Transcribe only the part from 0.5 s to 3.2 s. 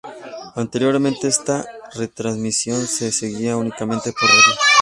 Anteriormente esta retransmisión se